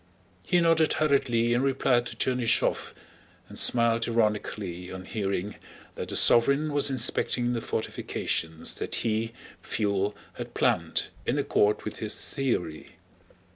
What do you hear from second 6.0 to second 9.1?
the sovereign was inspecting the fortifications that